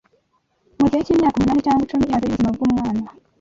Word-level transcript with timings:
Mu 0.77 0.85
gihe 0.89 0.99
cy’imyaka 1.07 1.35
umunani 1.37 1.63
cyangwa 1.65 1.83
icumi 1.85 2.03
ibanza 2.05 2.21
y’ubuzima 2.25 2.51
bw’umwana, 2.55 3.07